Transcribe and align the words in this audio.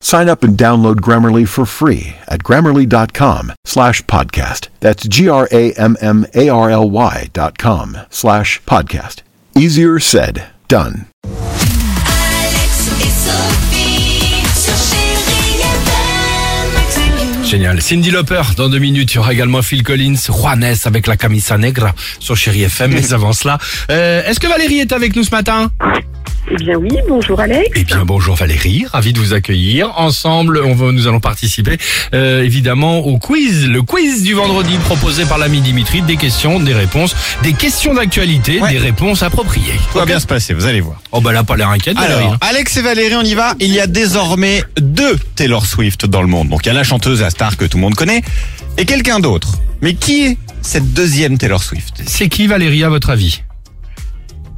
Sign 0.00 0.28
up 0.28 0.42
and 0.44 0.56
download 0.56 0.96
Grammarly 1.00 1.46
for 1.46 1.66
free 1.66 2.14
at 2.28 2.42
grammarly.com 2.44 3.52
slash 3.64 4.02
podcast. 4.04 4.68
That's 4.80 5.06
G-R-A-M-M-A-R-L-Y 5.08 5.70
dot 7.32 7.58
com 7.58 7.96
slash 8.08 8.62
podcast. 8.64 9.22
Easier 9.56 9.98
said, 9.98 10.44
done. 10.68 11.06
Alex 11.24 12.88
et 13.00 13.10
Sophie 13.10 14.44
sur 14.54 14.76
Chérie 14.76 15.62
FM. 15.62 17.44
Génial. 17.44 17.82
Cindy 17.82 18.12
Lauper, 18.12 18.42
dans 18.56 18.68
deux 18.68 18.78
minutes, 18.78 19.12
il 19.12 19.16
y 19.16 19.18
aura 19.18 19.32
également 19.32 19.62
Phil 19.62 19.82
Collins, 19.82 20.14
Juanes 20.28 20.76
avec 20.84 21.08
la 21.08 21.16
camisa 21.16 21.58
negra 21.58 21.92
sur 22.20 22.36
Chéri 22.36 22.62
FM. 22.62 22.92
Mais 22.92 23.12
avant 23.12 23.32
cela, 23.32 23.58
euh, 23.90 24.22
est-ce 24.24 24.38
que 24.38 24.46
Valérie 24.46 24.78
est 24.78 24.92
avec 24.92 25.16
nous 25.16 25.24
ce 25.24 25.32
matin? 25.32 25.72
Eh 26.50 26.56
bien 26.56 26.76
oui, 26.76 26.88
bonjour 27.08 27.38
Alex. 27.40 27.68
Eh 27.74 27.84
bien, 27.84 28.04
bonjour 28.06 28.34
Valérie, 28.34 28.86
ravi 28.90 29.12
de 29.12 29.18
vous 29.18 29.34
accueillir. 29.34 29.92
Ensemble, 29.98 30.62
on 30.64 30.74
va, 30.74 30.92
nous 30.92 31.06
allons 31.06 31.20
participer 31.20 31.76
euh, 32.14 32.42
évidemment 32.42 32.98
au 33.00 33.18
quiz, 33.18 33.66
le 33.66 33.82
quiz 33.82 34.22
du 34.22 34.32
vendredi 34.34 34.76
proposé 34.78 35.24
par 35.26 35.36
l'ami 35.38 35.60
Dimitri. 35.60 36.00
Des 36.02 36.16
questions, 36.16 36.58
des 36.60 36.72
réponses, 36.74 37.14
des 37.42 37.52
questions 37.52 37.92
d'actualité, 37.94 38.60
Ouais. 38.60 38.70
des 38.72 38.78
réponses 38.78 39.22
appropriées. 39.22 39.74
Tout 39.92 39.98
va 39.98 40.06
bien 40.06 40.20
se 40.20 40.26
passer, 40.26 40.54
vous 40.54 40.66
allez 40.66 40.80
voir. 40.80 41.00
Oh 41.12 41.20
bah 41.20 41.32
là, 41.32 41.44
pas 41.44 41.56
l'air 41.56 41.68
inquiète. 41.68 41.96
Valérie, 41.98 42.20
Alors, 42.22 42.32
hein. 42.34 42.38
Alex 42.40 42.76
et 42.78 42.82
Valérie, 42.82 43.14
on 43.16 43.22
y 43.22 43.34
va. 43.34 43.54
Il 43.60 43.72
y 43.72 43.80
a 43.80 43.86
désormais 43.86 44.62
deux 44.80 45.18
Taylor 45.36 45.66
Swift 45.66 46.06
dans 46.06 46.22
le 46.22 46.28
monde. 46.28 46.48
Donc, 46.48 46.64
il 46.64 46.68
y 46.68 46.70
a 46.70 46.74
la 46.74 46.84
chanteuse, 46.84 47.20
la 47.20 47.30
star 47.30 47.56
que 47.56 47.66
tout 47.66 47.76
le 47.76 47.82
monde 47.82 47.94
connaît, 47.94 48.22
et 48.78 48.84
quelqu'un 48.86 49.20
d'autre. 49.20 49.58
Mais 49.82 49.94
qui 49.94 50.24
est 50.26 50.38
cette 50.62 50.92
deuxième 50.94 51.36
Taylor 51.38 51.62
Swift? 51.62 52.02
C'est 52.06 52.28
qui 52.28 52.46
Valérie 52.46 52.84
à 52.84 52.88
votre 52.88 53.10
avis? 53.10 53.42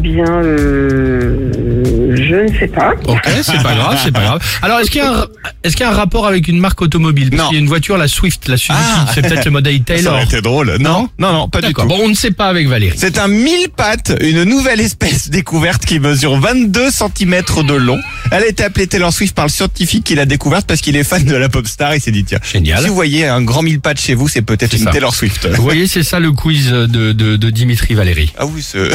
Bien, 0.00 0.24
euh, 0.26 2.12
je 2.16 2.34
ne 2.52 2.58
sais 2.58 2.66
pas. 2.68 2.92
Ok, 3.06 3.28
c'est 3.42 3.62
pas 3.62 3.74
grave, 3.74 3.98
c'est 4.02 4.10
pas 4.12 4.22
grave. 4.22 4.42
Alors, 4.62 4.80
est-ce 4.80 4.90
qu'il 4.90 5.00
y 5.02 5.04
a 5.04 5.12
un, 5.12 5.26
est-ce 5.64 5.76
qu'il 5.76 5.84
y 5.84 5.88
a 5.88 5.92
un 5.92 5.94
rapport 5.94 6.26
avec 6.26 6.48
une 6.48 6.58
marque 6.58 6.80
automobile? 6.82 7.30
Parce 7.30 7.42
Non. 7.42 7.48
qu'il 7.48 7.56
y 7.56 7.60
a 7.60 7.62
une 7.62 7.68
voiture, 7.68 7.98
la 7.98 8.08
Swift, 8.08 8.48
la 8.48 8.56
Suzuki. 8.56 8.78
Ah. 8.80 9.06
C'est 9.14 9.22
peut-être 9.22 9.44
le 9.44 9.50
modèle 9.50 9.76
Ça 9.78 9.94
Taylor. 9.94 10.14
aurait 10.14 10.24
été 10.24 10.40
drôle. 10.40 10.76
Non, 10.80 11.08
non, 11.18 11.32
non, 11.32 11.48
pas 11.48 11.60
du 11.60 11.72
tout. 11.74 11.82
Bon, 11.84 11.98
on 12.02 12.08
ne 12.08 12.14
sait 12.14 12.30
pas 12.30 12.46
avec 12.48 12.68
Valérie. 12.68 12.96
C'est 12.96 13.18
un 13.18 13.28
mille 13.28 13.68
pattes, 13.76 14.12
une 14.20 14.44
nouvelle 14.44 14.80
espèce 14.80 15.28
découverte 15.30 15.84
qui 15.84 16.00
mesure 16.00 16.38
22 16.38 16.90
cm 16.90 17.42
de 17.66 17.74
long. 17.74 18.00
Elle 18.30 18.44
a 18.44 18.46
été 18.46 18.64
appelée 18.64 18.86
Taylor 18.86 19.12
Swift 19.12 19.34
par 19.34 19.44
le 19.46 19.50
scientifique 19.50 20.04
qui 20.04 20.14
l'a 20.14 20.24
découverte 20.26 20.66
parce 20.66 20.80
qu'il 20.80 20.96
est 20.96 21.04
fan 21.04 21.24
de 21.24 21.36
la 21.36 21.48
pop 21.48 21.66
star. 21.66 21.94
Il 21.94 22.00
s'est 22.00 22.10
dit 22.12 22.24
tiens, 22.24 22.38
Génial. 22.50 22.80
si 22.82 22.88
vous 22.88 22.94
voyez 22.94 23.26
un 23.26 23.42
grand 23.42 23.62
mille 23.62 23.80
pattes 23.80 24.00
chez 24.00 24.14
vous, 24.14 24.28
c'est 24.28 24.42
peut-être 24.42 24.70
C'est 24.72 24.78
une 24.78 24.84
ça. 24.84 24.90
Taylor 24.90 25.14
Swift. 25.14 25.46
Vous 25.48 25.62
voyez, 25.62 25.86
c'est 25.86 26.02
ça 26.02 26.18
le 26.18 26.32
quiz 26.32 26.70
de, 26.70 26.86
de, 26.86 27.36
de 27.36 27.50
Dimitri 27.50 27.94
Valérie. 27.94 28.32
Ah 28.38 28.46
oui, 28.46 28.62
c'est... 28.66 28.88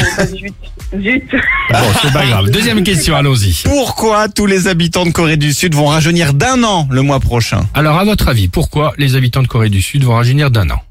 Zut. 0.92 1.24
Bon, 1.70 1.78
c'est 2.02 2.14
pas 2.14 2.26
grave. 2.26 2.50
Deuxième 2.50 2.82
question, 2.84 3.16
allons-y. 3.16 3.62
Pourquoi 3.66 4.30
tous 4.30 4.46
les 4.46 4.68
habitants 4.68 5.06
de 5.06 5.12
Corée 5.12 5.36
du 5.38 5.52
Sud 5.54 5.76
vont 5.76 5.88
rajeunir 5.88 6.34
d'un 6.34 6.64
an 6.64 6.88
le 6.90 7.02
mois 7.02 7.20
prochain 7.20 7.62
Alors, 7.74 7.98
à 8.00 8.06
votre 8.06 8.30
avis, 8.30 8.48
pourquoi 8.48 8.94
les 8.98 9.16
habitants 9.16 9.44
de 9.44 9.48
Corée 9.48 9.70
du 9.70 9.82
Sud 9.82 10.04
vont 10.06 10.16
rajeunir 10.16 10.50
d'un 10.50 10.70
an 10.70 10.82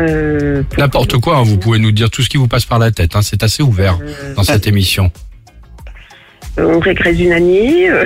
Euh, 0.00 0.64
pour- 0.64 0.78
N'importe 0.80 1.18
quoi, 1.18 1.36
hein, 1.36 1.42
vous 1.44 1.56
pouvez 1.56 1.78
nous 1.78 1.92
dire 1.92 2.10
tout 2.10 2.22
ce 2.22 2.28
qui 2.28 2.36
vous 2.36 2.48
passe 2.48 2.64
par 2.64 2.80
la 2.80 2.90
tête. 2.90 3.14
hein, 3.14 3.22
c'est 3.22 3.44
assez 3.44 3.62
ouvert 3.62 3.98
dans 4.36 4.42
cette 4.42 4.66
émission. 4.66 5.12
Euh, 6.58 6.74
On 6.74 6.80
régresse 6.80 7.16
d'une 7.16 7.32
année. 7.32 7.88
euh, 7.88 8.04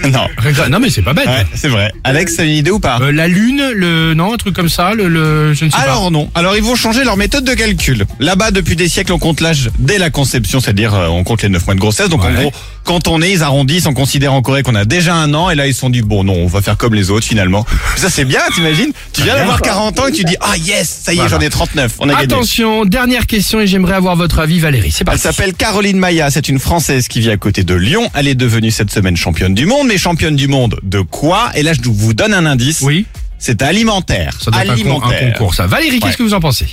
Non. 0.10 0.26
Non, 0.70 0.78
mais 0.80 0.90
c'est 0.90 1.02
pas 1.02 1.14
bête. 1.14 1.26
Ouais, 1.26 1.46
c'est 1.54 1.68
vrai. 1.68 1.90
Alex, 2.04 2.36
t'as 2.36 2.44
une 2.44 2.50
idée 2.52 2.70
ou 2.70 2.78
pas? 2.80 2.98
Euh, 3.00 3.12
la 3.12 3.28
lune, 3.28 3.62
le 3.74 4.14
non, 4.14 4.32
un 4.34 4.36
truc 4.36 4.54
comme 4.54 4.68
ça, 4.68 4.94
le, 4.94 5.08
le 5.08 5.54
je 5.54 5.64
ne 5.64 5.70
sais 5.70 5.76
Alors 5.76 6.10
non. 6.10 6.30
Alors 6.34 6.56
ils 6.56 6.62
vont 6.62 6.74
changer 6.76 7.02
leur 7.04 7.16
méthode 7.16 7.44
de 7.44 7.54
calcul. 7.54 8.04
Là-bas, 8.20 8.50
depuis 8.50 8.76
des 8.76 8.88
siècles, 8.88 9.12
on 9.12 9.18
compte 9.18 9.40
l'âge 9.40 9.70
dès 9.78 9.98
la 9.98 10.10
conception, 10.10 10.60
c'est-à-dire 10.60 10.94
euh, 10.94 11.06
on 11.08 11.24
compte 11.24 11.42
les 11.42 11.48
9 11.48 11.64
mois 11.66 11.74
de 11.74 11.80
grossesse. 11.80 12.08
Donc 12.08 12.24
en 12.24 12.28
Ouais. 12.28 12.34
gros, 12.34 12.52
quand 12.86 13.08
on 13.08 13.20
est, 13.20 13.32
ils 13.32 13.42
arrondissent, 13.42 13.84
on 13.86 13.92
considère 13.92 14.32
en 14.32 14.40
Corée 14.40 14.62
qu'on 14.62 14.74
a 14.74 14.84
déjà 14.86 15.14
un 15.14 15.34
an. 15.34 15.50
Et 15.50 15.54
là, 15.54 15.66
ils 15.66 15.74
se 15.74 15.80
sont 15.80 15.90
dit, 15.90 16.00
bon 16.02 16.24
non, 16.24 16.34
on 16.34 16.46
va 16.46 16.62
faire 16.62 16.76
comme 16.78 16.94
les 16.94 17.10
autres 17.10 17.26
finalement. 17.26 17.66
Ça 17.96 18.08
c'est 18.08 18.24
bien, 18.24 18.40
t'imagines? 18.54 18.92
Tu 19.12 19.22
viens 19.22 19.34
d'avoir 19.34 19.60
40 19.60 20.00
ans 20.00 20.06
et 20.06 20.12
tu 20.12 20.24
dis, 20.24 20.36
ah 20.40 20.56
yes, 20.56 21.00
ça 21.04 21.12
y 21.12 21.16
est, 21.16 21.18
Voilà. 21.18 21.36
j'en 21.36 21.40
ai 21.40 21.50
39. 21.50 21.92
On 21.98 22.08
a 22.08 22.12
gagné. 22.12 22.24
Attention, 22.24 22.84
dernière 22.86 23.26
question 23.26 23.60
et 23.60 23.66
j'aimerais 23.66 23.94
avoir 23.96 24.16
votre 24.16 24.38
avis, 24.38 24.58
Valérie. 24.60 24.90
C'est 24.92 25.00
Elle 25.00 25.06
parti. 25.06 25.20
s'appelle 25.22 25.52
Caroline 25.54 25.98
Maya, 25.98 26.30
c'est 26.30 26.48
une 26.48 26.58
Française 26.60 27.08
qui 27.08 27.20
vit 27.20 27.30
à 27.30 27.36
côté 27.36 27.64
de 27.64 27.74
Lyon. 27.74 28.08
Elle 28.14 28.28
est 28.28 28.34
devenue 28.34 28.70
cette 28.70 28.90
semaine 28.92 29.16
championne 29.16 29.54
du 29.54 29.66
monde, 29.66 29.88
mais 29.88 29.98
championne 29.98 30.36
du 30.36 30.48
monde 30.48 30.78
de 30.82 31.00
quoi? 31.00 31.50
Et 31.56 31.62
là, 31.62 31.72
je 31.72 31.80
vous 31.90 32.14
donne 32.14 32.32
un 32.34 32.46
indice. 32.46 32.80
Oui, 32.82 33.04
C'est 33.38 33.60
alimentaire. 33.62 34.38
ça 34.42 34.50
doit 34.50 34.62
être 34.62 34.70
un, 34.70 34.74
con- 34.76 34.80
alimentaire. 34.80 35.28
un 35.28 35.30
concours, 35.32 35.54
ça. 35.54 35.66
Valérie, 35.66 35.98
qu'est-ce 35.98 36.12
Ouais. 36.12 36.16
que 36.18 36.22
vous 36.22 36.34
en 36.34 36.40
pensez? 36.40 36.66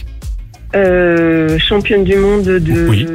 Euh, 0.76 1.58
championne 1.60 2.04
du 2.04 2.16
monde 2.16 2.44
de. 2.44 2.88
Oui. 2.88 3.06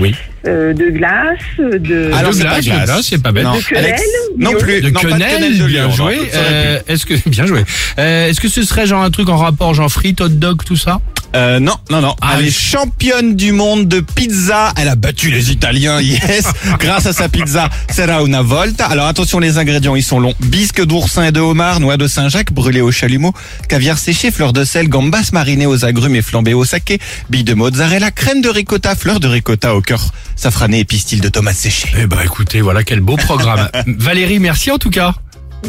Oui. 0.00 0.14
euh, 0.46 0.72
de 0.72 0.90
glace, 0.90 1.38
de. 1.58 2.10
Alors, 2.12 2.30
de 2.32 2.36
c'est 2.36 2.42
glace, 2.42 2.54
pas 2.56 2.60
glace. 2.62 2.80
de 2.80 2.84
glace, 2.86 3.06
c'est 3.08 3.22
pas 3.22 3.32
bête. 3.32 3.44
Non, 3.44 3.54
De 3.56 3.62
quenelle, 3.62 3.84
Alex, 3.84 4.02
non 4.36 4.52
plus. 4.54 4.80
De 4.80 4.90
non, 4.90 5.00
pas 5.00 5.08
quenelle, 5.08 5.58
de 5.58 5.66
bien 5.66 5.84
Lyon, 5.86 5.90
joué. 5.92 6.18
Euh, 6.34 6.78
est-ce 6.88 7.06
que 7.06 7.14
bien 7.28 7.46
joué 7.46 7.64
Euh, 7.98 8.28
Est-ce 8.28 8.40
que 8.40 8.48
ce 8.48 8.62
serait 8.64 8.86
genre 8.86 9.02
un 9.02 9.10
truc 9.10 9.28
en 9.28 9.36
rapport 9.36 9.72
genre 9.74 9.90
frites, 9.90 10.20
hot 10.20 10.28
dog, 10.28 10.62
tout 10.66 10.76
ça? 10.76 11.00
Euh, 11.34 11.58
non, 11.58 11.74
non, 11.90 12.00
non. 12.00 12.14
Ah, 12.20 12.36
Elle 12.38 12.46
est 12.46 12.50
championne 12.50 13.34
du 13.34 13.52
monde 13.52 13.88
de 13.88 14.00
pizza. 14.00 14.72
Elle 14.76 14.88
a 14.88 14.94
battu 14.94 15.30
les 15.30 15.50
Italiens, 15.50 16.00
yes, 16.00 16.44
grâce 16.78 17.06
à 17.06 17.12
sa 17.12 17.28
pizza 17.28 17.68
Serra 17.90 18.22
una 18.22 18.42
volta. 18.42 18.86
Alors 18.86 19.06
attention, 19.06 19.40
les 19.40 19.58
ingrédients, 19.58 19.96
ils 19.96 20.04
sont 20.04 20.20
longs. 20.20 20.34
Bisque 20.40 20.84
d'oursin 20.84 21.24
et 21.24 21.32
de 21.32 21.40
homard, 21.40 21.80
noix 21.80 21.96
de 21.96 22.06
Saint-Jacques 22.06 22.52
brûlées 22.52 22.80
au 22.80 22.92
chalumeau, 22.92 23.32
caviar 23.68 23.98
séché, 23.98 24.30
fleurs 24.30 24.52
de 24.52 24.64
sel, 24.64 24.88
gambas 24.88 25.30
marinées 25.32 25.66
aux 25.66 25.84
agrumes 25.84 26.14
et 26.16 26.22
flambées 26.22 26.54
au 26.54 26.64
saké, 26.64 27.00
billes 27.30 27.44
de 27.44 27.54
mozzarella, 27.54 28.10
crème 28.10 28.40
de 28.40 28.48
ricotta, 28.48 28.94
fleurs 28.94 29.20
de 29.20 29.28
ricotta 29.28 29.74
au 29.74 29.80
cœur 29.80 30.12
safrané 30.36 30.80
et 30.80 30.84
pistil 30.84 31.20
de 31.20 31.28
tomates 31.28 31.56
séchées. 31.56 31.88
Eh 31.98 32.06
ben 32.06 32.18
écoutez, 32.24 32.60
voilà 32.60 32.84
quel 32.84 33.00
beau 33.00 33.16
programme. 33.16 33.68
Valérie, 33.86 34.38
merci 34.38 34.70
en 34.70 34.78
tout 34.78 34.90
cas. 34.90 35.14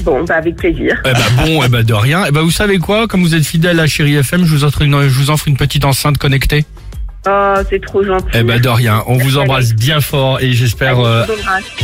Bon, 0.04 0.24
bah 0.24 0.36
avec 0.36 0.56
plaisir. 0.56 1.02
Eh 1.06 1.12
ben 1.14 1.46
bon, 1.46 1.64
eh 1.64 1.70
ben 1.70 1.84
de 1.84 1.94
rien. 1.94 2.24
Eh 2.28 2.32
ben 2.32 2.42
vous 2.42 2.52
savez 2.52 2.78
quoi? 2.80 3.08
Comme 3.08 3.22
vous 3.22 3.36
êtes 3.36 3.46
fidèle 3.46 3.80
à 3.80 3.88
Chéri 3.88 4.16
FM, 4.16 4.46
je 4.46 4.52
vous 4.52 4.64
offre 4.64 4.82
une, 4.82 5.02
je 5.08 5.20
vous 5.20 5.30
offre 5.30 5.48
une 5.48 5.58
petite 5.58 5.86
enceinte 5.86 6.18
connectée. 6.18 6.66
Oh, 7.28 7.56
c'est 7.70 7.82
trop 7.82 8.04
gentil. 8.04 8.28
Eh 8.36 8.44
ben 8.44 8.60
de 8.62 8.70
rien. 8.70 9.04
On 9.08 9.18
vous 9.18 9.38
embrasse 9.38 9.74
bien 9.74 10.00
fort 10.00 10.40
et 10.42 10.54
j'espère 10.54 11.00
euh, 11.00 11.24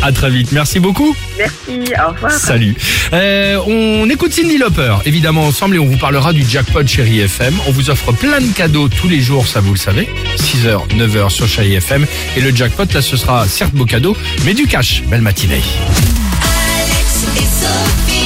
à 0.03 0.11
très 0.11 0.29
vite. 0.29 0.51
Merci 0.51 0.79
beaucoup. 0.79 1.15
Merci, 1.37 1.91
au 1.99 2.11
revoir. 2.11 2.31
Salut. 2.31 2.75
Euh, 3.13 3.57
on 3.65 4.07
écoute 4.09 4.33
Cindy 4.33 4.59
Lauper, 4.59 4.97
évidemment 5.05 5.45
ensemble, 5.45 5.77
et 5.77 5.79
on 5.79 5.87
vous 5.87 5.97
parlera 5.97 6.31
du 6.31 6.43
jackpot 6.47 6.85
Chéri 6.85 7.21
FM. 7.21 7.55
On 7.67 7.71
vous 7.71 7.89
offre 7.89 8.11
plein 8.11 8.39
de 8.39 8.53
cadeaux 8.53 8.87
tous 8.87 9.07
les 9.09 9.19
jours, 9.19 9.47
ça 9.47 9.61
vous 9.61 9.73
le 9.73 9.79
savez. 9.79 10.07
6h, 10.37 10.89
9h 10.95 11.29
sur 11.29 11.47
Chéri 11.47 11.73
FM. 11.73 12.05
Et 12.37 12.41
le 12.41 12.55
jackpot, 12.55 12.85
là, 12.93 13.01
ce 13.01 13.17
sera 13.17 13.47
certes 13.47 13.73
beau 13.73 13.85
cadeau, 13.85 14.15
mais 14.45 14.53
du 14.53 14.67
cash. 14.67 15.01
Belle 15.09 15.21
matinée. 15.21 15.61
Alex 17.61 18.07
et 18.07 18.11
Sophie. 18.11 18.20